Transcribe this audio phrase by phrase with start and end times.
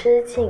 [0.00, 0.48] 之境。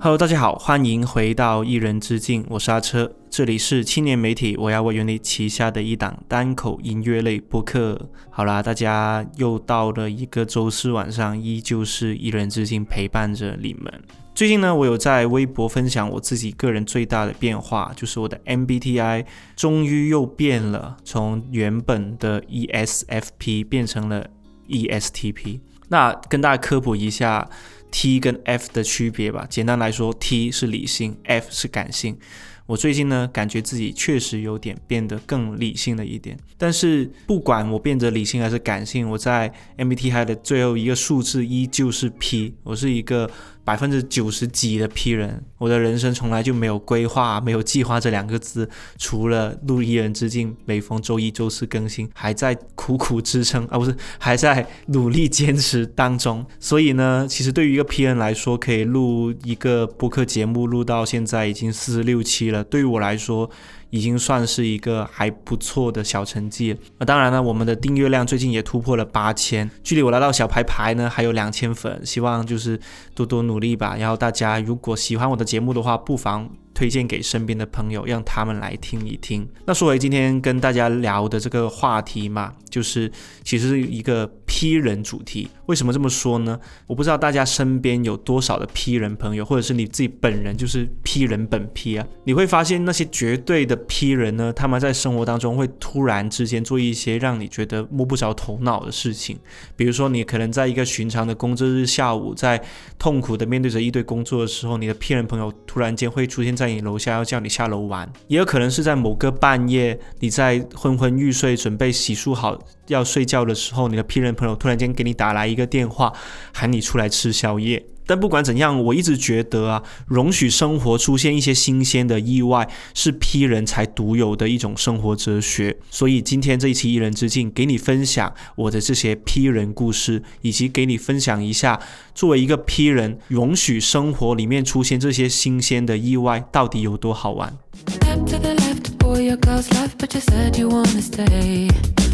[0.00, 8.10] Hello，大家好，欢迎回到一人之境，我是阿车，这里是青年媒体我要为原力旗下的一档单口音乐类播客。
[8.30, 14.02] 好啦，大家又到了一个周四晚上，依旧是一人之境陪伴着你们。
[14.34, 19.24] 最近呢，我有在微博分享我自己个人最大的变化，就是我的 MBTI
[19.54, 24.26] 终于又变了，从原本的 ESFP 变成了
[24.66, 25.60] ESTP。
[25.90, 27.48] 那跟大家科普一下。
[27.90, 32.18] T 跟 F 的区别吧，简单来说，T 是理性，F 是感性。
[32.68, 36.38] 我最近呢，感觉自己确实有点变得更理性了一点。
[36.58, 42.54] 但是不管我变得理性还是感性，我在 MBTI 的最后一个数字依旧是 P。
[42.62, 43.28] 我是一个。
[43.68, 48.66] 百分之九十几的 P 人，我的人生从来就没有规划、没有计划这两个字，
[48.96, 56.46] 除了录一人之境，每逢周一、周四更新，还在苦苦支撑 啊，不是还在努力坚持当中。
[56.58, 62.64] 所以呢，其实对于一个 P 人来说，可以录一个播客节目，录到现在已经四十六期了。
[62.64, 63.50] 对于我来说，
[63.90, 66.76] 已经算是一个还不错的小成绩。
[66.98, 72.00] 那当然呢，我们的订阅量最近也突破了八千，距离我来到小牌牌呢还有两千粉。
[72.04, 72.78] 希望就是
[73.14, 73.96] 多多努力吧。
[73.98, 76.48] 然后大家如果喜欢我的节目的话，不妨。
[76.74, 79.48] 推荐给身边的朋友，让他们来听一听。
[79.66, 83.10] 那说回今天跟大家聊的这个话题嘛，就是
[83.42, 85.48] 其实是一个 P 人主题。
[85.66, 86.58] 为什么这么说呢？
[86.86, 92.06] 我不知道大家身边有多少的 P 人朋友，或者是你自己本人就是 P 人本 P 啊？
[92.22, 99.36] 你会发现那些绝对的 P 人呢，他们在生活当中会突然之间做一些让你觉得摸不着头脑的事情。
[99.74, 102.62] 比如说，你可能在一个寻常的工作日下午，在
[102.98, 106.68] 痛苦的面对着一堆工作的时候，你的 P 人朋友突然间会出现在。
[106.68, 112.58] 你楼下要叫你下楼玩，也有可能是在某个半夜，你在昏昏欲睡，准备洗漱好
[112.88, 116.12] 要睡觉的时候，你的 P 人朋友突然间给你打来一个电话，
[116.52, 117.84] 喊你出来吃宵夜。
[118.06, 125.76] 但不管怎样，我一直觉得啊，容许生活出现一些新鲜的意外，是 P 人才独有的一种生活哲学。
[125.90, 131.78] 所以今天这一期一人之境，给你分享我的这些 P 人故事，以及给你分享一下，
[132.14, 137.58] 作为一个 P 人，容许生活里面出现这些新鲜的意外，到底有多好玩。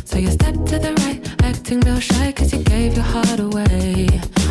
[0.05, 4.07] So you step to the right, acting real shy cause you gave your heart away.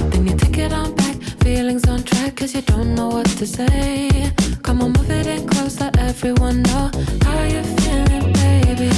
[0.10, 3.46] Then you take it on back, feelings on track cause you don't know what to
[3.46, 4.32] say.
[4.64, 6.92] Come on, move it in close, let everyone know
[7.24, 8.90] how you're feeling, baby.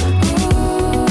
[0.54, 1.05] Ooh.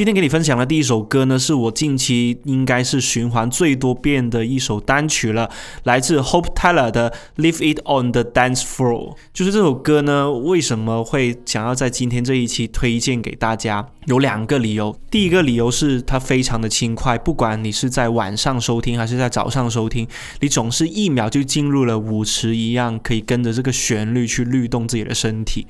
[0.00, 5.50] 今天给你分享的第一首歌呢，是我近期应该是循环最多遍的一首单曲了，
[5.82, 9.12] 来自 Hope Taylor 的《Leave It On The Dance Floor》。
[9.34, 13.86] 就是这首歌呢，为什么会想要在今天这一期推荐给大家？
[14.06, 14.96] 有两个理由。
[15.10, 20.08] 第一个理由是它非常的轻快，不管你是在晚上收听还是在早上收听，
[20.40, 25.66] 你总是一秒就进入了舞池一样，可以跟着这个旋律去律动自己的身体。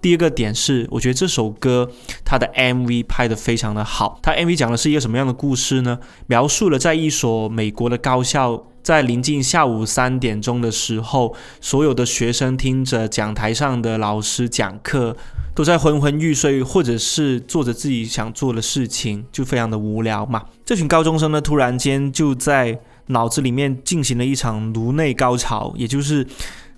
[0.00, 1.90] 第二个点是，我觉得这首歌
[2.24, 3.71] 它的 MV 拍的非常。
[3.74, 5.98] 的好，他 MV 讲的是一个什么样的故事呢？
[6.26, 15.16] 描述了在一所美国的高校，在临近下午三点钟的时候，所有的学生听着讲台上的老师讲课，
[15.54, 20.42] 都在昏昏欲睡，或者是做着自己想做的事情，就非常的无聊嘛。
[20.64, 26.26] 这群高中生呢，突然间就在脑子里面进行了一场颅内高潮，也就是。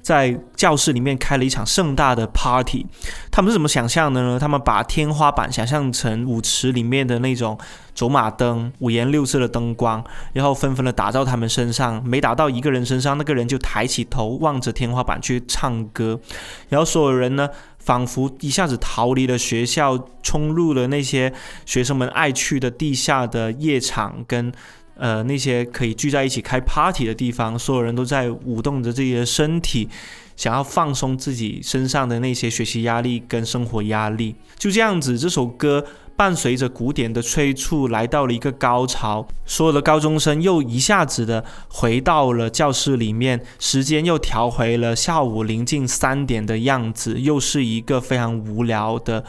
[0.04, 2.84] 在教室里面开了一场盛大的 party，
[3.32, 4.38] 他们是怎么想象的呢？
[4.38, 7.58] 他们把天花板想象成舞池里面的那种
[7.94, 10.04] 走马灯，五颜六色的灯光，
[10.34, 12.02] 然后纷纷的打到他们身上。
[12.04, 16.20] 每打到一个人身上，那个人就抬起头望着天花板去唱歌。
[16.68, 17.48] 然后所有人呢，
[17.78, 21.32] 仿佛一下子逃离了学校，冲入了那些
[21.64, 24.52] 学生们爱去的地下的夜场跟。
[24.96, 29.88] 呃，那些可以聚在一起开 party 的地方，所有人都在舞动着自己的身体，
[30.36, 34.36] 想要放松自己身上的那些学习压力跟生活压力。
[34.56, 35.84] 就这样子，这首歌
[36.16, 49.24] 伴随着鼓点的催促来到了一个高潮，所有的高中生又一下子的回到了教室里面，时间又调回了下午临近三点的样子，又是一个非常无聊的。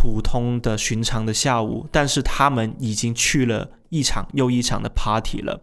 [0.00, 5.60] 普通的寻常的下午，但是他们已经去了一场又一场的 party 了。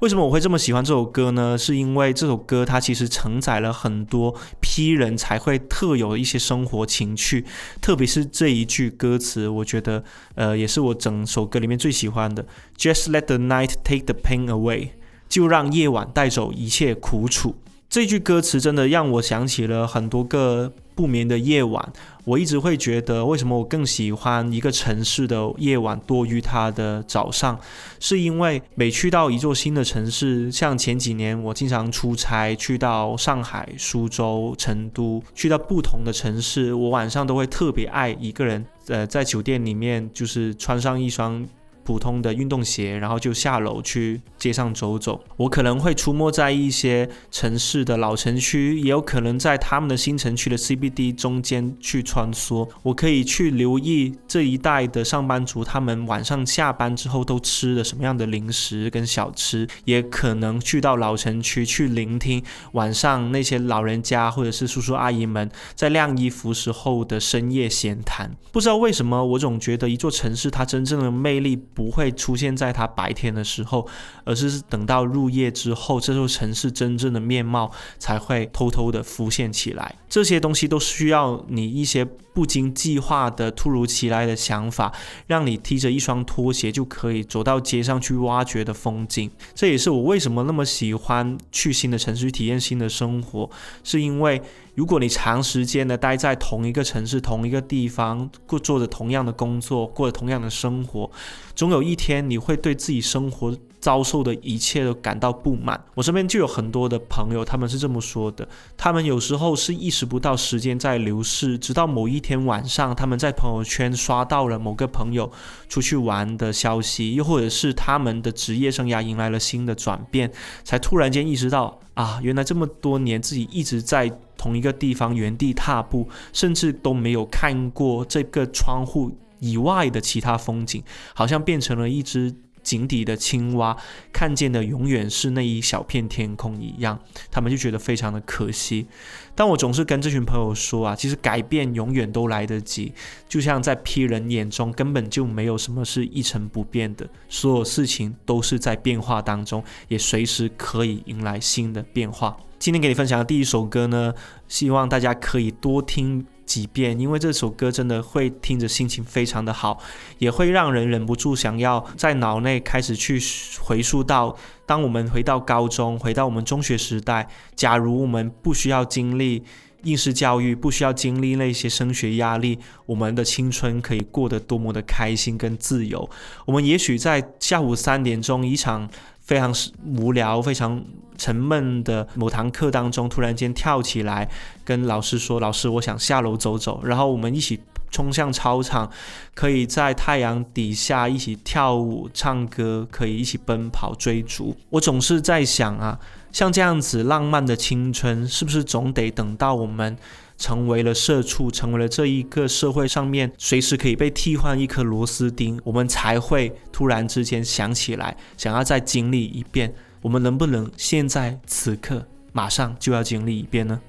[0.00, 1.56] 为什么我会这么喜欢这首歌呢？
[1.56, 7.42] 是因为这首歌它其实承载了很多批人才会特有的一些生活情趣，
[7.80, 12.44] 特别是这一句歌词，我觉得呃也是我整首歌里面最喜欢的。
[12.76, 14.90] Just let the night take the pain away，
[15.26, 17.56] 就让夜晚带走一切苦楚。
[17.88, 21.92] 这句歌词真的让我想起了很多个不眠的夜晚。
[22.24, 27.60] 我一直会觉得，为什么我更喜欢一个城市的夜晚多于它的早上？
[28.00, 41.46] 是因为每去到一座新的城市，像前几年我经常出差去到上海、苏州、成都，去到不同的城市，我晚上都会特别爱一个人，呃，在酒店里面就是穿上一双。
[41.84, 45.22] 普通的运动鞋，然后就下楼去街上走走。
[45.36, 52.68] 我可能会出没在一些城市的老城区，也有可能在他们的新城区的 CBD 中间去穿梭。
[52.82, 59.68] 我可以去留意这一带的上班族，他们晚上下班之后都吃了什么样的零食跟小吃。
[59.84, 62.42] 也可能去到老城区去聆听
[62.72, 68.34] 晚上那些老人家或者是叔叔阿姨们在晾衣服时候的深夜闲谈。
[68.50, 71.60] 不知道为什么，我总觉得一座城市它真正的魅力。
[71.74, 73.86] 不会出现在它白天的时候，
[74.24, 79.96] 而是等到入夜之后，这座城市真正的面貌才会偷偷的浮现起来。
[80.08, 84.92] 这些东西都需要你一些不经计划的、突如其来的想法，
[85.26, 89.30] 让你踢着一双拖鞋就可以走到街上去挖掘的风景。
[89.54, 93.50] 这也是我为什么那么喜欢去新的城市体验新的生活，
[93.82, 94.40] 是因为。
[94.74, 101.10] 如果你长时间的待在同一个城市、同一个地方，过做着同样的工作，过着同样的生活，
[101.54, 105.78] 总有一天你会对自己生活遭受的一切都感到不满。
[105.94, 108.48] 我身边就有很多的朋友，他们是这么说的：，
[108.78, 115.30] 他们有时候是意识不到时间在流逝，直到某一天晚上，他们在朋友圈刷到了某个朋友
[115.68, 120.32] 出去玩的消息，又或者是他们的职业生涯迎来了新的转变，
[120.64, 121.78] 才突然间意识到。
[121.92, 130.82] 啊，原来这么多年自己一直在同一个地方原地踏步，甚至都没有看过这个窗户以外的其他风景，
[131.14, 132.34] 好像变成了一只。
[132.64, 133.76] 井底的青蛙
[134.12, 136.98] 看见的永远是那一小片天空一样，
[137.30, 138.88] 他们就觉得非常的可惜。
[139.36, 142.92] 但我总是跟这群朋友说啊，其实改变永远都来得及，
[143.28, 152.36] 就像在批人眼中根本就没有什么是一成不变的，所有事情都是在变化当中，也随时可以迎来新的变化。
[152.58, 154.14] 今天给你分享的第一首歌呢，
[154.48, 156.26] 希望大家可以多听。
[156.46, 159.78] 几遍，因为这首歌真的会听着心情非常的好，
[160.18, 163.20] 也会让人忍不住想要在脑内开始去
[163.60, 164.36] 回溯到，
[164.66, 169.42] 当我们回到高中，回到我们中学时代，假如我们不需要经历
[169.82, 176.08] 应试教育，不需要经历那些升学压力，我们的青春可以过得多么的开心跟自由。
[176.46, 178.88] 我们也许在下午三点钟一场。
[179.24, 179.52] 非常
[179.96, 180.84] 无聊、非常
[181.18, 184.28] 沉闷的某堂课当中，突然间跳起来
[184.64, 188.90] 跟老师说：“老师，我想下楼走走。”然后我们一起冲向操场，
[189.34, 194.54] 可以在太阳底下一起跳舞、唱歌，可以一起奔跑、追逐。
[194.70, 195.98] 我总是在想啊，
[196.30, 199.96] 像这样子浪漫的青春，是不是总得等到我们？
[200.36, 209.74] 成为了社畜，成为了这一个社会上面随时可以被替换一颗螺丝钉，我们才会突然之间想起来，想要再经历一遍。
[210.02, 213.80] 我们能不能现在此刻马上就要经历一遍呢？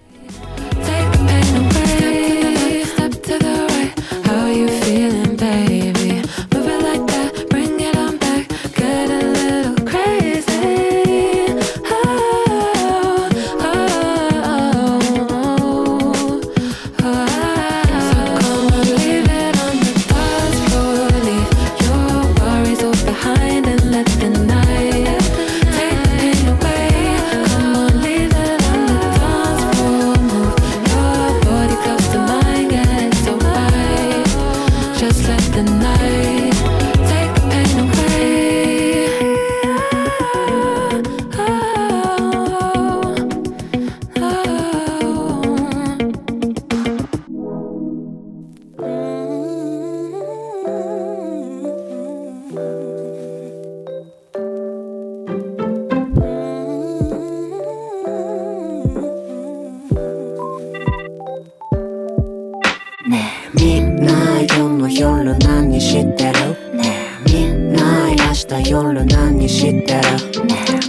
[68.45, 70.01] た夜何してる？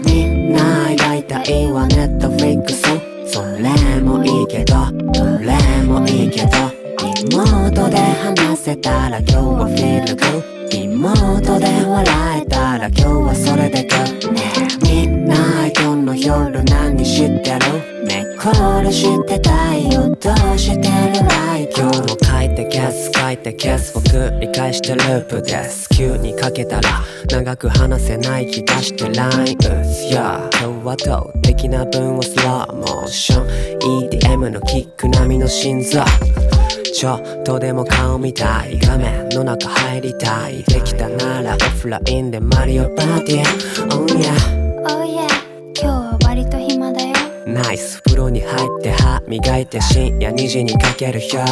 [0.04, 2.82] みんな描いたいわネットフリックス
[3.26, 4.74] それもいいけど
[5.12, 6.48] どれもいいけど
[7.28, 15.34] リモートで話せたら今日はフィールグッリモートで笑えたら今日はそれでグッみんな
[15.68, 18.04] 今日の夜何してる？
[18.04, 20.14] ねコールしてたいよ。
[20.20, 20.82] どうしてる？
[21.26, 22.25] ライ今日
[22.56, 25.88] も書いて消す書いて消すを繰り返してループです。
[25.90, 29.68] 急にかけたら長く話せない気がして LINE 打つ
[30.10, 34.08] Yeah 今日は動的な分をスローモーション。
[34.08, 36.02] EDM のキック並みの心臓
[36.94, 40.62] ちょっとでも顔見たい画面の中入りたい。
[40.64, 43.94] できたならオフラインでマリオパーティー。
[43.94, 44.32] Oh yeah
[44.88, 45.26] Oh yeah
[45.74, 47.14] 今日は割と暇だよ。
[47.46, 51.44] ナイス風呂に入って歯磨いて深夜2時にかけるよ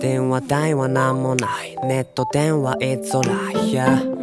[0.00, 1.76] 電話代はなんもない。
[1.86, 4.14] ネット電話 It's alright yeah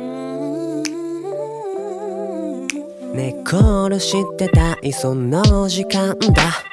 [3.13, 6.27] ねコールしてたいその時間だ。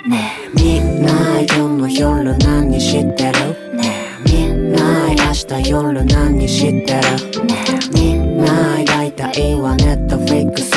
[0.08, 3.38] ねみんな今日の夜何してる？
[3.72, 3.82] えね
[4.26, 5.14] みんな明
[5.62, 7.00] 日夜何してる？
[7.42, 10.70] えねみんな描いたいわネットフリックス。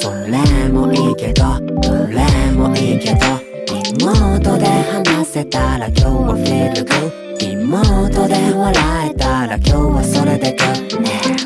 [0.00, 3.18] それもいいけどどれもいいけど
[3.66, 7.29] リモートで話せたら今日はフィールグ
[7.60, 11.00] 妹で笑えたら今日はそれでグッ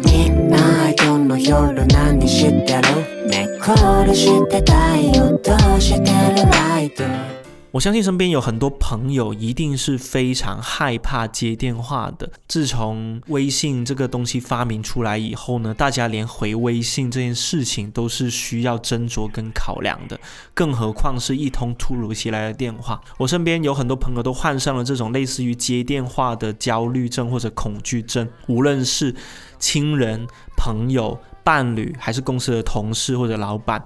[0.05, 3.27] みんな今日の夜何してる？
[3.29, 7.34] ねコールしてたいよどうしてるライト。
[7.75, 12.31] 我相信身边有很多朋友一定是非常害怕接电话的。
[12.47, 20.17] 自从微信这个东西发明出来以后呢，大家连回微信这件事情都是需要斟酌跟考量的，
[20.55, 23.01] 更何况是一通突如其来的电话。
[23.19, 29.13] 我身边有很多朋友都患上了这种类似于接电话的焦虑症或者恐惧症，无论是
[29.59, 30.25] 亲人、
[30.57, 33.85] 朋友、伴侣，还是公司的同事或者老板。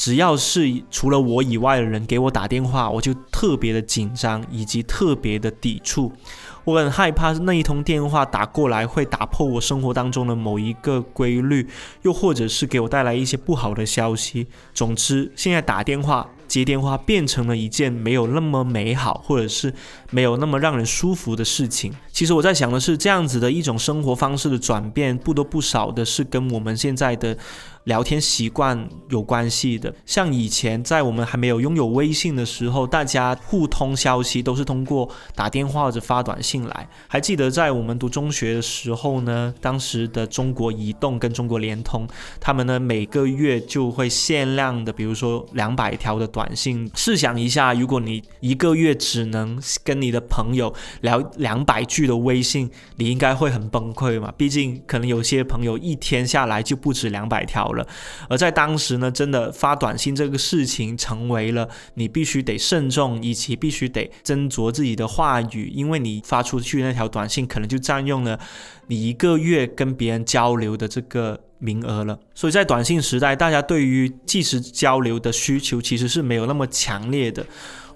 [0.00, 6.10] 只要是除了我以外的人给我打电话，我就特别的紧张，以及特别的抵触。
[6.64, 11.68] 我很害怕那一通电话打过来会打破我生活当中的某一个规律，
[12.00, 14.46] 又或者是给我带来一些不好的消息。
[14.72, 19.72] 总之，现在打电话、接电话变成了一件没有那么美好，或者是
[20.10, 21.94] 没有那么让人舒服的事情。
[22.12, 27.38] 其实我在想的是，这样子的一种生活方式的转变，不多不少的是跟我们现在的。
[27.84, 36.88] 聊天习惯有关系的，像以前在我们还没有拥有微信的时候，大家互通消息都是通过打电话或者发短信来。
[37.08, 42.06] 还记得在我们读中学的时候呢，当时的中国移动跟中国联通，
[42.38, 46.90] 他们呢每个月就会限量的，比如说两百条的短短信。
[46.94, 54.32] 试想一下，如果你一个月只能跟你的朋友聊两百句的微信，你应该会很崩溃嘛？
[54.38, 57.86] 毕竟可能有些朋友一天下来就不止两百条了。
[58.30, 68.40] 而在当时呢，真的发短信这个事情成为了你必须得慎重，以及必须得斟酌自己的话语，因为你发出去那条短信可能就占用了
[68.86, 72.18] 你一个月跟别人交流的这个名额了。
[72.34, 77.46] 所以在短信时代，大家对于即时交流的需求其实是没有那么强烈的。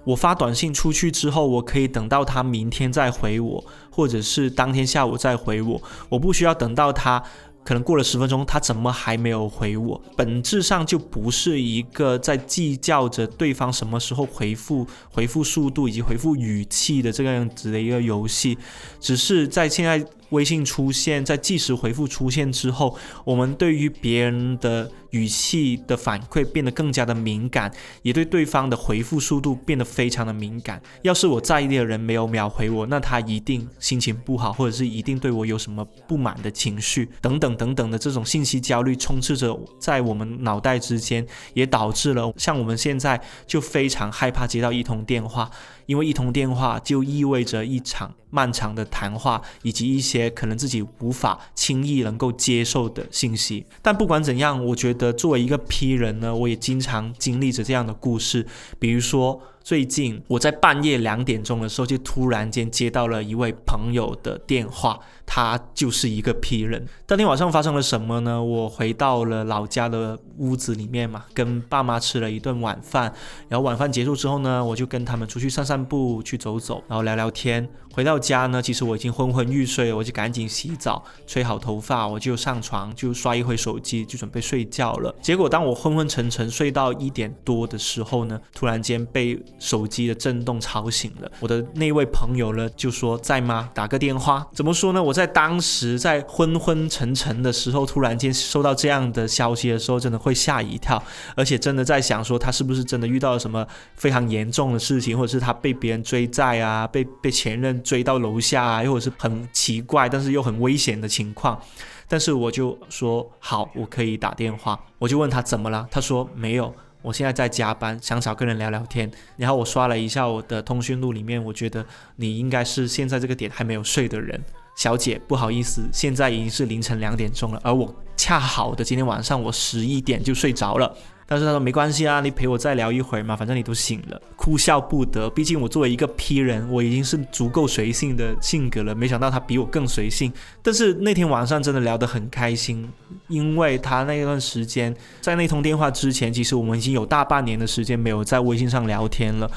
[0.05, 7.21] 我发短信出去之后，我可以等到他明天再回我，或者是当天下午再回我，我不需要等到他。
[7.63, 9.99] 可能过了十分钟，他怎么还没有回我？
[10.15, 18.55] 本质上就不是一个在计较着对方什么时候回复、回复速度以及回复语气的这个样子的一个游戏，
[18.99, 27.71] 只是在现在微信出现，在即时回复出现之后，我们对于别人的语气的反馈变得更加的敏感，
[28.03, 30.79] 也对对方的回复速度变得非常的敏感。
[31.01, 37.55] 要是我在意的人没有秒回我，那他一定心情不好，或者是一定对我有什么不满的情绪等等。
[37.55, 45.49] 等等的这种信息焦虑充斥着在我们脑袋之间，也导致了像我们现在就非常害怕接到一通电话，
[45.85, 53.65] 因为一通电话就意味着一场漫长的谈话，以及一些可能自己无法轻易能够接受的信息。
[53.81, 58.45] 但不管怎样，我觉得作为一个 P 人呢，我也经常经历着这样的故事，
[58.79, 59.41] 比如说。
[59.65, 66.85] 最近我在半夜两点钟的时候，就突然间接到了一位朋友的电话，他就是一个 P 人。
[67.07, 68.43] 当天晚上发生了什么呢？
[68.43, 73.11] 我回到了老家的屋子里面嘛，跟爸妈吃了一顿晚饭。
[73.49, 77.67] 然后晚饭结束之后呢，我就跟他们出去散散步，去走走，然后聊聊天。
[77.95, 85.15] 回到家呢，其实我已经昏昏欲睡了，我就赶紧洗澡，吹好头发，我就上床，就刷一会手机，就准备睡觉了。
[85.21, 91.31] 结果当我昏昏沉沉睡到一点多的时候呢，突然间被手机的震动吵醒了。
[91.39, 93.69] 我的那位朋友呢就说在吗？
[93.73, 94.45] 打个电话。
[94.51, 95.01] 怎么说呢？
[95.01, 101.01] 我在当时在昏昏沉沉的时候，突然间收到这样的消息的时候，真的会吓一跳，
[101.33, 111.61] 而且真的在想说他是不是真的遇到了什么非常严重的事情，或者是他被别人追债啊，被被前任追到楼下啊，又或者是很奇怪但是又很危险的情况。
[112.07, 114.79] 但是我就说好，我可以打电话。
[114.99, 119.09] 我就问他怎么了，他说没有，我现在在加班，想找个人聊聊天。
[119.37, 121.85] 然后我刷了一下我的通讯录里面，我觉得
[122.17, 124.39] 你应该是现在这个点还没有睡的人，
[124.75, 130.95] 小姐，不好意思，现在已经是凌晨两点钟了，而我恰好的今天晚上我十一点就睡着了。
[131.27, 135.29] 但是他说没关系啊，你陪我再聊一会儿嘛，反正你都醒了，哭笑不得。
[135.29, 140.31] 毕竟我作为一个 P 人，我已经是足够随性的性格了，没想到他比我更随性。
[140.61, 142.87] 但是那天晚上真的聊得很开心，
[143.27, 149.49] 因为他那段时间在那通电话之前，其实我们已经有大半年的时间没有在微信上聊天了。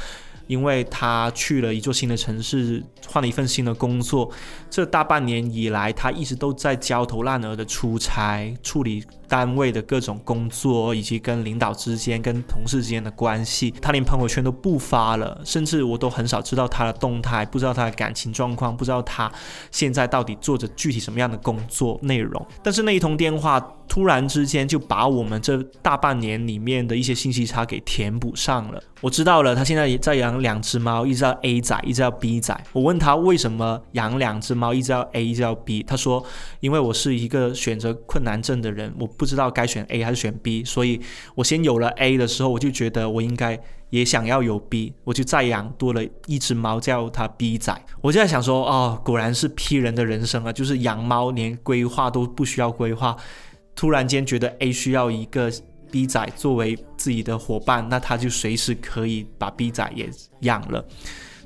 [0.48, 4.28] 因为他去了一座新的城市，换了一份新的工作，
[4.68, 13.70] 这大半年以来，他一直都在焦头烂额的出差，处理单位的各种工作，以及跟领导之间、跟同事之间的关系。
[13.80, 19.30] 他连朋友圈都不发了，甚至我都很少知道他的动态，不知道他的感情状况，不知道他
[19.70, 22.44] 现在到底做着具体什么样的工作内容。
[22.62, 28.82] 但是那一通电话，突然之间就把我们这大半年里面的一些信息差给填补上了。
[29.00, 32.64] 我知道了，他现在也在养两只猫，一只叫 A 仔，一只叫 B 仔。
[32.72, 35.82] 我问他为什么养两只猫，一只叫 A，一只叫 B。
[35.82, 36.24] 他说，
[36.60, 41.00] 因为我是一个选择困难症的人，我不知道该选 A 还是选 B，所以
[41.34, 43.58] 我先有了 A 的时候，我就觉得我应该
[43.90, 47.74] 也想要有 B，我就再养多了一只猫，叫它 B 仔。
[48.00, 53.16] 我就在想说，哦，果然是 P 人的人生啊，就是养猫连规划都不需要规划，
[53.74, 55.50] 突然间觉得 A 需要一个。
[55.90, 60.08] B 仔作为自己的伙伴，那他就随时可以把 B 仔也
[60.40, 60.84] 养了，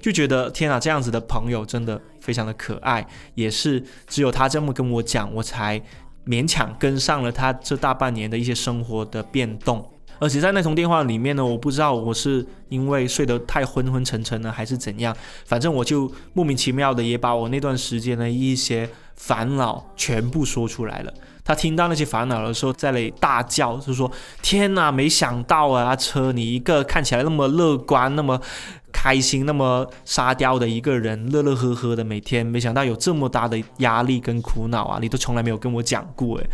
[0.01, 5.81] 就觉得天啊，这样子的朋友真的非常的可爱，也是只有他这么跟我讲，我才
[6.27, 9.89] 勉强跟上了他这大半年的一些生活的变动。
[10.19, 21.13] 而且在那通电话里面呢，我不知道我是因为睡得太昏昏沉沉了，还是怎样，反正我就莫名其妙的也把我那段时间的一些烦恼全部说出来了。
[21.45, 24.11] 他听到那些烦恼的时候，在那里大叫，就说
[24.43, 28.41] ：“天哪，没想到啊，车，你一个看起来那么乐观、那么
[28.93, 34.99] 开心、那么沙雕的一个人，乐乐呵呵的每天，没想到有这么大的压力跟苦恼啊！
[35.01, 36.47] 你都从来没有跟我讲过诶。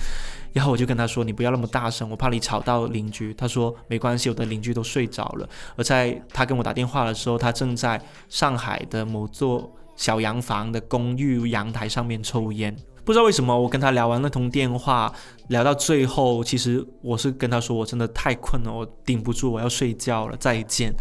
[0.55, 5.47] 然后我就跟他说：“你不要那么大声，我怕你吵到邻居。”他说：“没关系，我的邻居都睡着了。”
[5.77, 12.75] 而在他跟我打电话的时候，他正在上海的某座小洋房的公寓阳台上面抽烟。
[13.09, 15.11] 不知道为什么，我跟他聊完那通电话，
[15.47, 20.93] 聊到最后，其实我是跟他说，我真的太困了，我顶不住，我要睡觉了，再见。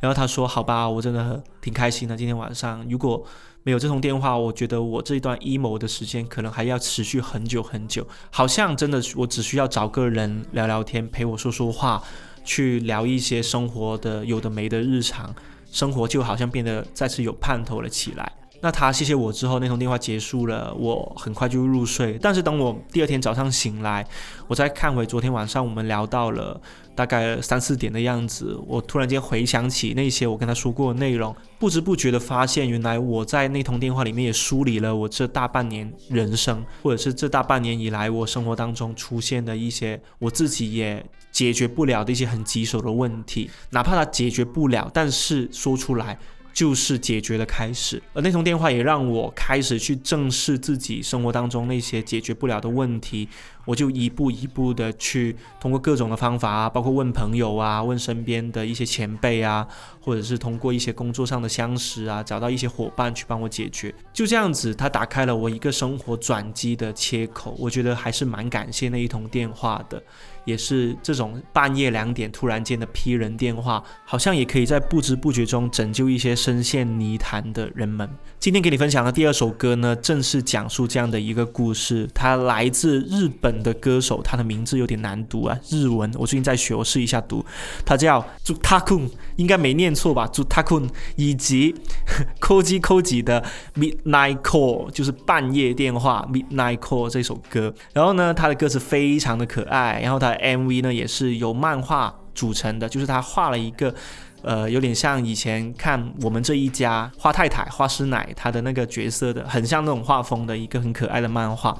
[0.00, 3.22] 然后他说，好吧，我真的挺开心的，今天晚上如果
[3.62, 8.08] 没有这通电话，我觉得我这一段 emo 的时间可能还要持续很久很久。
[8.30, 12.02] 好像真的，我只需要找个人聊聊天，陪我说说话，
[12.42, 15.34] 去聊一些生活的有的没的日常，
[15.70, 18.32] 生活就好像变得再次有盼头了起来。
[18.62, 22.18] 那他谢谢我之后，那通电话结束了，我很快就入睡。
[22.20, 24.06] 但是等我第二天早上醒来，
[24.46, 26.60] 我再看回昨天晚上我们聊到了
[26.94, 46.18] 大概三四点的样子，我突然间回想起那些我跟他说过的内容，不知不觉的发现，原来我在那通电话里面也梳理了我这大半年人生，或者是这大半年以来我生活当中出现的一些我自己也解决不了的一些很棘手的问题，哪怕他解决不了，但是说出来。
[46.52, 53.28] 就是解决的开始，而那通电话也让我开始去正视自己生活当中那些解决不了的问题。
[53.70, 59.64] 我就一步一步的去通过各种的方法啊，包括问朋友啊，问身边的一些前辈啊，
[60.00, 63.94] 或者是通过一些工作上的相识啊，找到一些伙伴去帮我解决。
[64.12, 67.54] 就这样子，他打开了我一个生活转机的切口。
[67.60, 70.02] 我觉得还是蛮感谢那一通电话的。
[70.46, 78.08] 也是这种半夜两点突然间的批人电话，好像也可以在不知不觉中拯救一些深陷泥潭的人们。
[78.38, 82.08] 今天给你分享的第二首歌呢，正是讲述这样的一个故事。
[82.14, 86.12] 它来自日本的歌手，他的名字有点难读啊，日文。
[86.18, 87.42] 我最近在学，我试一下读。
[87.86, 90.26] 他叫朱塔坤，应该没念错吧？
[90.32, 91.74] 朱塔坤，以及
[92.40, 93.42] Koji Koji 的
[93.76, 97.72] Midnight Call，就是半夜电话 Midnight Call 这首歌。
[97.94, 100.50] 然后呢，他的歌词非常的可爱，然后他的。
[100.50, 103.94] MV 呢也是由漫画组成的，就是他画了一个，
[104.42, 111.76] 呃，有点像以前看我们这一家花太太花师奶她的那个角色的，很像那种画风的一个很可爱的漫画。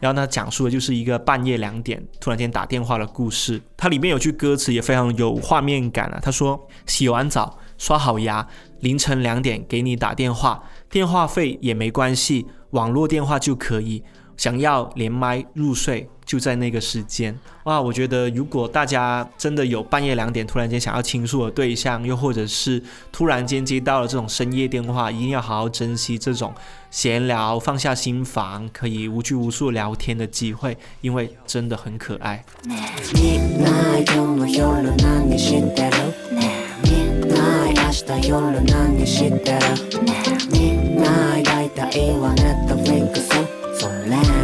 [0.00, 3.60] 然后呢，讲述的就是一个半夜两点突然间打电话的故事。
[3.76, 7.58] 它里面有句歌词也非常有画面感啊，他说：洗完澡。
[7.78, 8.46] 刷好牙，
[8.78, 14.04] 凌晨两点给你打电话，电话费也没关系，网络电话就可以。
[14.36, 17.80] 想要连麦入睡，就在那个时间哇！
[17.80, 26.52] 我觉得如果大家真的有半夜两点突然间想要倾诉的对象，又或者是突然间接到了这种深夜电话，一定要好好珍惜这种
[26.90, 32.44] 闲聊、放下心房、可以无拘无束聊天的机会，因为真的很可爱。
[43.82, 43.94] それ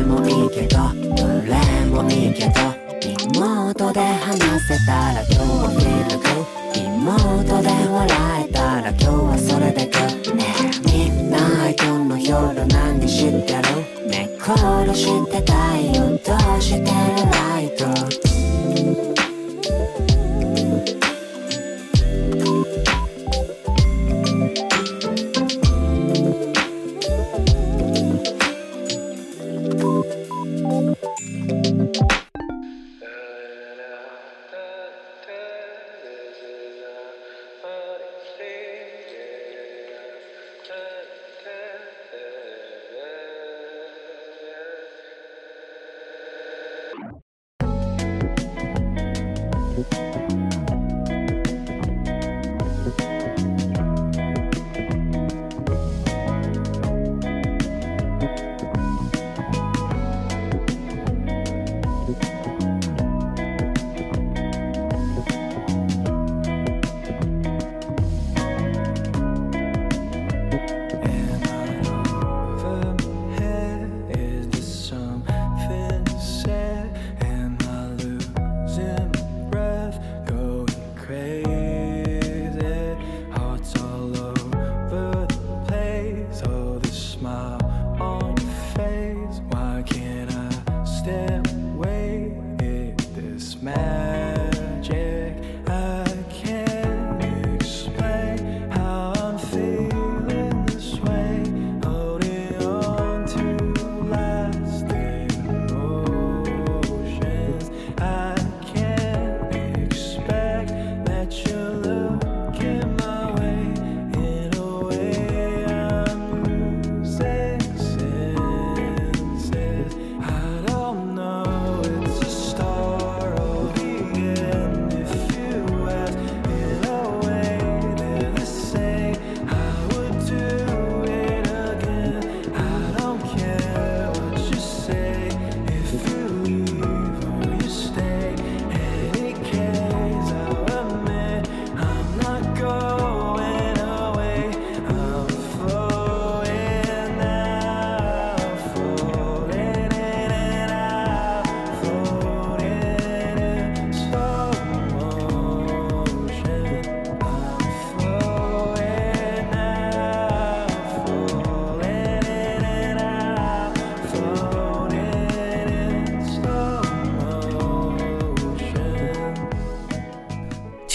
[0.02, 0.78] もいいけど
[1.14, 2.50] どれもいいけど
[3.00, 6.26] リモートで話せたら今日はフィルグ。
[6.74, 11.38] リモートで笑えたら今日はそれでくねえみんな
[11.70, 14.08] 今日の夜何してる。
[14.08, 15.52] 寝殺して太
[15.94, 16.86] 陽どうしてる
[17.30, 18.27] ライト。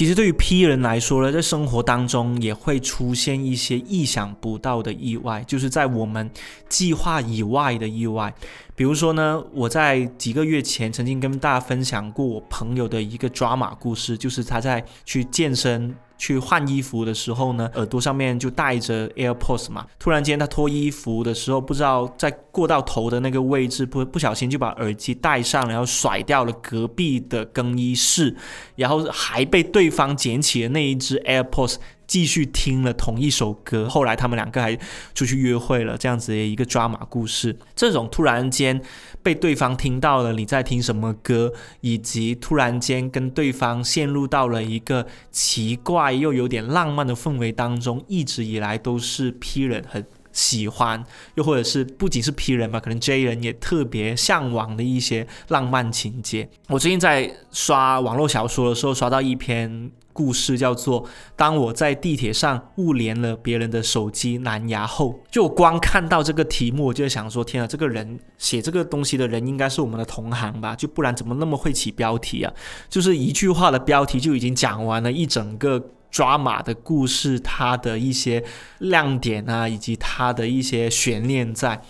[0.04, 6.30] 其实对于 P 人来说呢，在生活当中也会出现一些意想不到的意外，就是在我们
[6.74, 8.34] 计划以外的意外。
[8.76, 15.96] 比如说呢，我在几个月前曾经跟大家分享过我朋友的一个抓马故事，就是他在去健身。
[16.16, 19.86] 去换衣服的时候呢，耳朵上面就戴着 AirPods 嘛。
[20.00, 28.34] 突然间他脱衣服的时候，不知道在过到头的那个位置，不不小心就把耳机戴上，然后甩掉了隔壁的更衣室，
[28.78, 31.76] 然后还被对方捡起了那一只 AirPods。
[32.06, 34.78] 继续听了同一首歌，后来他们两个还
[35.16, 37.58] 出去约会了，这样子的一个抓马故事。
[37.76, 38.82] 这种突然间
[39.22, 51.04] 被对方听到了你在听什么歌，以及突然间跟对方陷入到了一个奇怪又有点浪漫的氛围当中，一直以来都是 P 人很喜欢，
[51.36, 56.50] 又或者是不仅是 P 人吧，可能 J 人也特别向往的一些浪漫情节。
[56.68, 59.92] 我最近在刷网络小说的时候，刷到一篇。
[60.14, 61.04] 故事叫做
[61.36, 70.76] 《当我在地铁上误连了别人的手机蓝牙后》，就光看到这个题目，我就想说：天啊，这个人写这个东西的人应该是我们的同行吧？
[70.76, 72.54] 就不然怎么那么会起标题啊？
[72.88, 78.44] 就是一句话的标题就已经讲完了一整个抓马的故事，它的一些
[78.80, 81.82] 亮点啊，以及它的一些悬念在。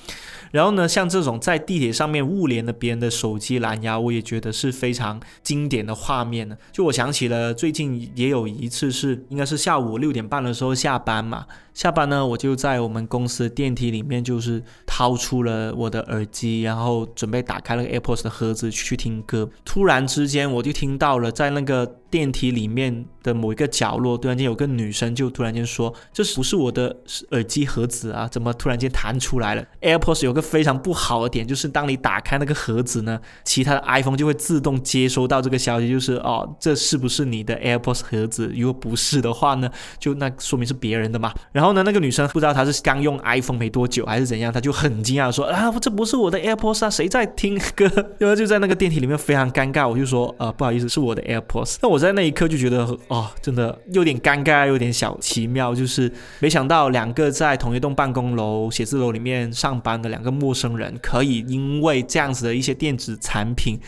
[0.53, 6.55] 然后呢，像这种在地铁上面误连了别人的手机蓝牙，我也觉得是非常经典的画面呢。
[6.71, 11.47] 就我想起了最近也有一次是，应该是下午六点半的时候下班嘛。
[11.73, 19.49] 下班呢，我就在我们公司的电梯里面，就是掏出了我的耳机，然后准备打开那个 AirPods 的盒子去听歌。
[19.65, 26.95] 突然之间，我就听到了在那个电梯里面的某一个角落，突然间有个女生就突然间说：“这是不是我的
[27.31, 38.53] 耳机盒子啊，怎么突然间弹出来了？”AirPods 有个非常不好的点，就是当你打开那个盒子呢，其他的 iPhone 就会自动接收到这个消息，就是哦，这是不是你的 AirPods 盒子？
[38.55, 41.33] 如果不是的话呢，就那说明是别人的嘛。
[41.51, 47.89] 然后呢，那个女生不知道她是刚用 iPhone 没多久还是怎样，她就很惊讶说啊，这不是我的 AirPods 啊，谁在听歌？
[48.19, 51.77] 然后就在那个电梯里面非常尴尬，我就说呃，不好意思，是我的 AirPods。
[51.81, 63.79] 那我在那一刻就觉得哦，真的有点尴尬，有点小奇妙，就是没想到两个在同一栋办公楼、写字楼里面上班的两个陌生人，可以因为这样子的一些电子产品。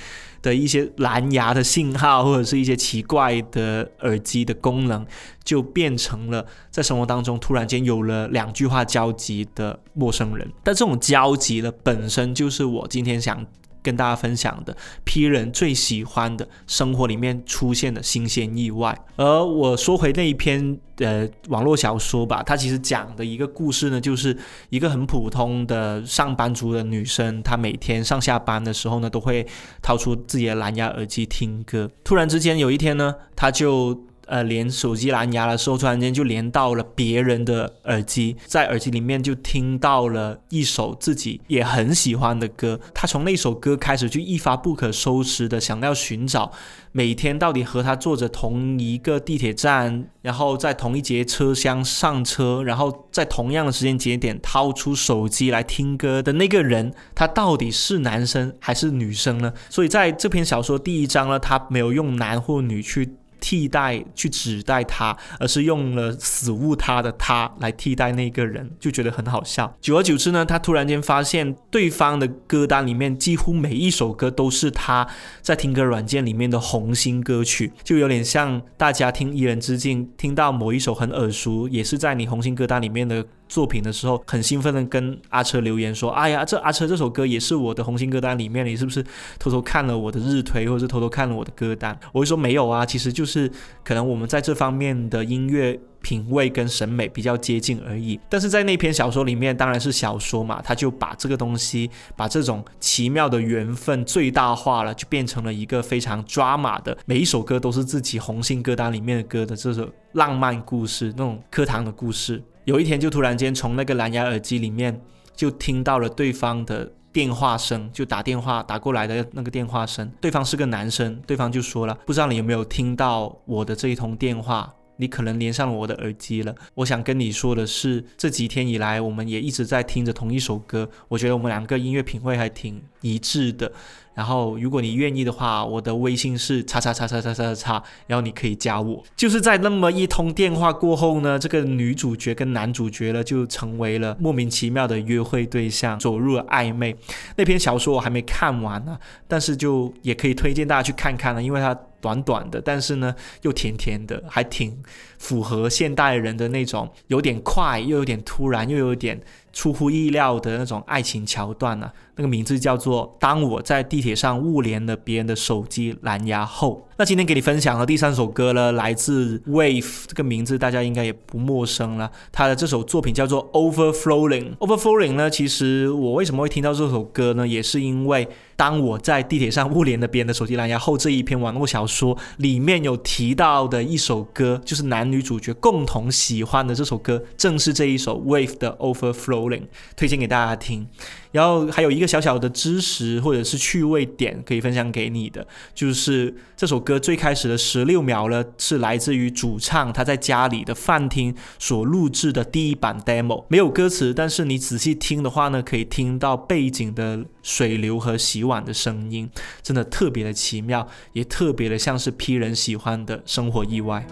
[0.42, 5.04] 的一些蓝牙的信号，或者是一些奇怪的耳机的功能，
[5.44, 10.48] 就变成了在生活当中突然间有了两句话交集的陌生人。
[10.64, 13.44] 但这种交集呢，本身就是我今天想
[13.86, 19.00] 跟大家分享的 P 人最喜欢的生活里面出现的新鲜意外。
[19.16, 24.36] 而我说回那一篇呃网络小说吧，它其实讲的一个故事呢，就是
[24.70, 29.46] 一个很普通的上班族的女生，她每天上下班的时候呢，都会
[29.84, 31.90] 掏出自己的蓝牙耳机听歌。
[32.04, 33.94] 突然之间有一天呢，她就
[34.28, 42.80] 呃，连手机蓝牙的时候，突然间就连到了别人的耳机，在耳机里面就听到了一首自己也很喜欢的歌。
[42.94, 46.52] 他从那首歌开始就一发不可收拾的想要寻找
[46.92, 59.54] 每天到底和他坐着同一个地铁站，然后在同一节车厢上车，然后在同样的时间节点掏出手机来听歌的那个人，他到底是男生还是女生呢？
[59.70, 63.16] 所以在这篇小说第一章呢，他没有用男或女去。
[63.46, 69.72] 替代去指代他，而是用了死物他的他来替代那个人，就觉得很好笑。
[69.80, 75.08] 久而久之呢，他突然间发现对方的歌单里面几乎每一首歌都是他
[75.44, 83.24] 在听歌软件里面的红心歌曲，就有点像大家听《一人之境》，听到某一首很耳熟，也是在你红心歌单里面的。
[83.48, 89.04] 作品的时候，很兴奋的跟阿车留言说：“哎呀，这阿车这首歌也是我的红心歌单里面，你是不是
[89.40, 93.50] 偷偷看了我的日推，或者是偷偷看了我的歌单？”我会说没有啊，其实就是
[93.84, 98.20] 可能我们在这方面的音乐品味跟审美比较接近而已。
[98.30, 112.44] 但是在那篇小说里面，当然是小说嘛，他就把这个东西，把这种奇妙的缘分最大化了，就变成了一个非常抓马的，每一首歌都是自己红心歌单里面的歌的这种浪漫故事，那种课堂的故事。
[112.66, 115.00] 有一天，就突然间从那个蓝牙耳机里面
[115.36, 120.12] 就听到了对方的电话声，就打电话打过来的那个电话声。
[120.20, 124.74] 对方是个男生，对方就说了：“不知道你有没有听到我的这一通电话？
[124.98, 126.56] 你可能连上了我的耳机了。
[126.74, 130.90] 我想跟你说的是，这几天以来，我们也一直在听着同一首歌。
[131.08, 133.72] 我觉得我们两个音乐品味还挺一致的。”
[134.16, 139.04] 然后，如果你愿意的话，我的微信是叉叉叉叉叉叉叉，然后你可以加我。
[139.14, 146.96] 就是在那么一通电话过后呢，这个女主角跟男主角呢就成为了莫名其妙的约会对象，走入了暧昧。
[147.36, 154.84] 那篇小说我还没看完呢，但是就也可以推荐大家去看看了，因为它短短的，但是呢又甜甜的，还挺
[155.18, 159.20] 符合现代人的那种有点快又有点突然又有点。
[159.56, 161.90] 出乎意料的那种爱情桥段呢？
[162.18, 166.88] 那个名字叫做《当我在地铁上误连了别人的手机蓝牙后》。
[166.98, 172.10] 那今天给你分享的第三首歌呢，来自 Wave，这个名字大家应该也不陌生了。
[172.32, 174.56] 他的这首作品叫做 Overflowing。
[174.58, 177.46] Overflowing 呢，其实我为什么会听到这首歌呢？
[177.46, 178.26] 也是因为
[178.56, 189.64] 当我在地铁上误连了别人的手机蓝牙后，这一篇网络小说里面有提到的一首歌，就是男女主角共同喜欢的这首歌，正是这一首 Wave 的 Overflowing，。
[189.98, 190.88] 推荐给大家听，
[191.36, 209.30] 然后还有一个小小的知识或者是趣味点可以分享给你的，就是这首歌最开始的十六秒呢，是来自于主唱他在家里的饭厅所录制的第一版 demo，没有歌词，但是你仔细听的话呢，可以听到背景的水流和洗碗的声音，
[209.62, 214.08] 真的特别的奇妙，也特别的像是 P 人喜欢的生活意外。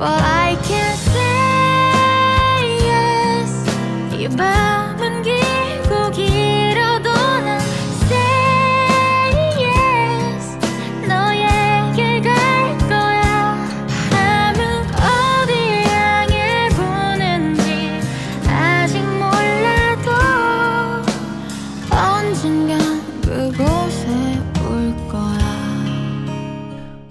[0.00, 4.18] but I can't say yes.
[4.18, 4.69] You better.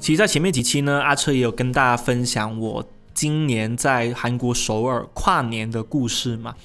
[0.10, 6.56] 其实，在前面几期呢，阿车也有跟大家分享我今年在韩国首尔跨年的故事嘛。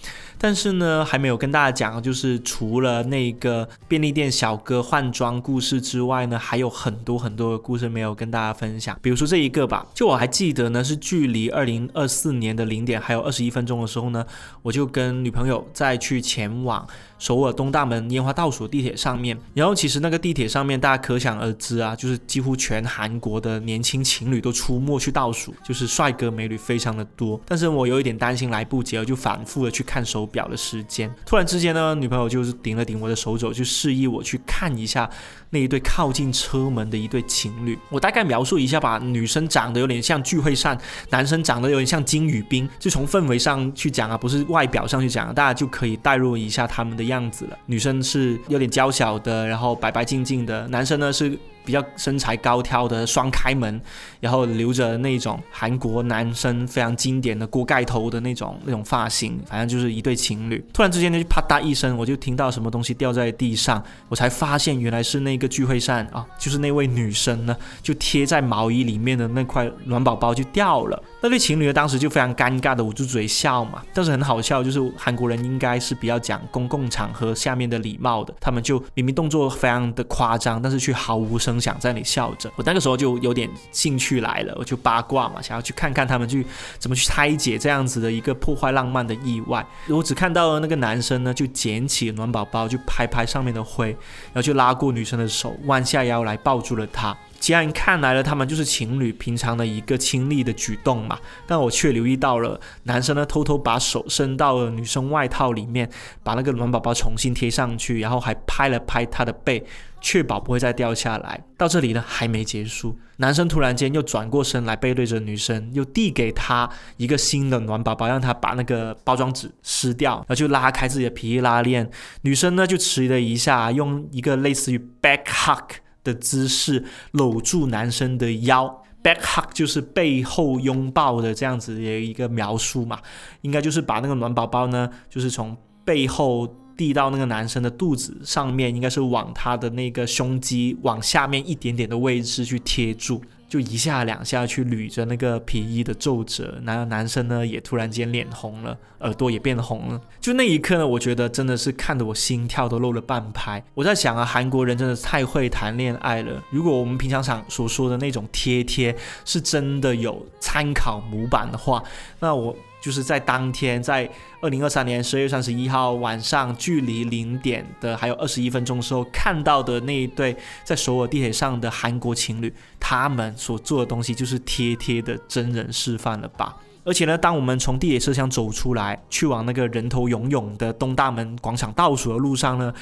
[0.45, 8.95] 但是呢，还没有跟大家讲，就是除了那个便利店小哥换装故事之外呢，还有很多很多的故事没有跟大家分享。
[9.01, 14.23] 比如说这一个吧，就我还记得呢，是距离二零二四年的零点还有二十一分钟的时候呢，
[14.61, 16.87] 我就跟女朋友再去前往
[17.19, 19.35] 首尔东大门烟花倒数地铁上面。
[19.55, 27.41] 然后其实那个地铁上面，大家可想而知啊，就是几乎全韩国的年轻情侣都出没去倒数，就是帅哥美女非常的多。
[27.47, 31.09] 但是我有一点担心来不及了，就反复的去看手表的时间。
[31.25, 35.09] 突然之间呢，女朋友就是顶了顶我的手肘，就示意我去看一下
[35.51, 37.79] 那一对靠近车门的一对情侣。
[37.88, 40.77] 我大概描述一下吧，女生长得有点像聚会善，
[41.11, 47.57] 男生长得有点像金宇彬，就从氛围上去讲啊，不是外表上去讲，大家就可以代入一下他们的样子了。
[47.66, 53.81] 女生是有点娇小的，然后白白净净的；男生呢是比较身材高挑的，双开门，
[54.20, 60.64] 然后留着那种韩国男生非常经典的锅盖头的那种那种发型，反正就是一对情侣。
[60.72, 71.03] 突然之间，就啪嗒一声，我就听到什么东西掉在地上，我才发现原来是那个聚会上啊，就是那位女生呢，就贴在毛衣里面的那块暖宝宝就掉了。
[71.25, 82.53] 那对情侣呢，当时就非常尴尬的捂住嘴笑嘛，但是很好笑，就是韩国人应该是比较讲公共场合下面的礼貌的，他们就明明动作非常的夸张，但是却毫无声响在那里笑着。
[82.57, 86.45] 我那个时候就有点兴趣来了，我就八卦嘛，想要去看看他们去
[86.79, 89.67] 怎么去拆解这样子的一个破坏浪漫的意外。
[89.89, 97.17] 我只看到那个男生呢，就捡起暖宝宝，就拍拍上面的灰，然后就拉过女生的手，弯下腰来抱住了她。
[97.45, 105.91] 既然看来了，他们就是情侣平常的一个亲昵的举动嘛，但我却留意到了，男生呢偷偷把手伸到了女生外套里面，
[106.23, 109.63] 把那个暖宝宝重新贴上去，然后还拍了拍她的背，
[110.01, 111.39] 确保不会再掉下来。
[111.59, 121.91] 到这里呢还没结束，男生突然间又转过身来，背对着女生，又递给她一个新的暖宝宝，让她把那个包装纸撕掉，然后就拉开自己的皮衣拉链。
[122.23, 125.84] 女生呢就迟疑了一下，用一个类似于 back hug。
[126.05, 133.01] 的姿势搂住男生的腰，back hug 就是背后拥抱的这样子的一个描述嘛，
[133.40, 143.21] 应该就是把那个暖宝宝呢，就是从背后递到那个男生的肚子上面，应该是往他的那个胸肌往下面一点点的位置去贴住。
[143.55, 150.01] 就一下两下去捋着那个皮衣的皱褶，然后男生呢也突然间脸红了，耳朵也变红了。
[150.21, 153.64] 就那一刻呢，我觉得真的是看得我心跳都漏了半拍。
[153.75, 156.43] 我在想啊，韩国人真的太会谈恋爱了。
[156.51, 158.93] 如果我们平常场所说的那种贴贴
[159.25, 161.81] 是真的有参考模板的话，
[162.19, 162.57] 那我。
[162.85, 164.07] 就是在当天，在
[164.42, 176.54] 二零二三年十二月三十一号晚上，距离零点的还有二十一分钟时候看到的那一对在首尔地铁上的韩国情侣，他们所做的东西就是贴贴的真人示范了吧？
[176.85, 182.73] 而且呢，当我们从地铁车厢走出来，去往那个人头涌涌的东大门广场倒数的路上呢。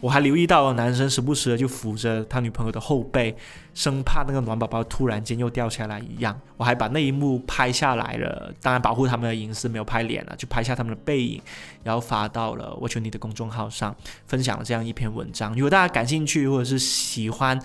[0.00, 3.36] 我还留意到，男生时不时的就扶着他女朋友的后背，
[3.74, 6.40] 生怕那个暖宝宝突然间又掉下来一样。
[6.56, 11.42] 我还把那一幕拍下来了，当然保护他们的隐私，没有拍脸了，就拍下他们的背影，
[11.84, 13.94] 然后发到了我求你的公众号上，
[14.26, 15.52] 分享了这样一篇文章。
[15.52, 17.60] 如果大家感兴趣或者是喜欢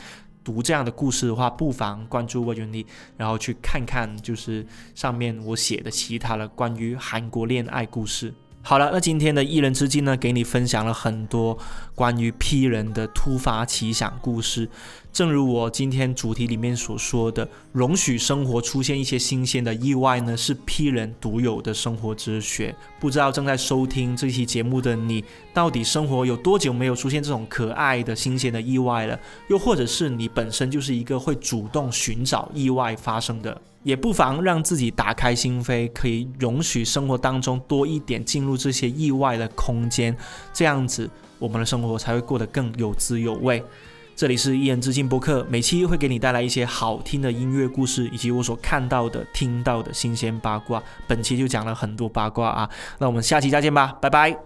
[0.46, 2.86] 读这样的故事的话，不妨关注我求你，
[3.18, 8.34] 然后去看看就是上面我写的其他的关于韩国恋爱故事。
[8.62, 11.56] 好了，那今天的一人之境呢，给你分享了很多
[11.94, 14.70] 关于 P 人的突发奇想故事。
[15.16, 22.76] 正如我今天主题里面所说的，容许生活出现一些新鲜的意外呢，是 P 人独有的生活哲学。
[23.00, 29.18] 不知道正在收听这期节目的你，到底生活有多久没有出现这种可爱的新鲜的意外了？
[29.48, 33.62] 又或者是你本身就是一个会主动寻找意外发生的？
[33.84, 40.14] 也不妨让自己打开心扉，可以容许生活当中多一点进入这些意外的空间，
[40.54, 41.10] 这样子
[41.40, 43.64] 我们的生活才会过得更有滋有味。
[44.16, 50.82] 这里是一人之境播客，每期会给你带来一些好听的音乐故事，以及我所看到的、听到的新鲜八卦。
[51.06, 54.38] 本期就讲了很多八卦啊，那我们下期再见吧，拜拜。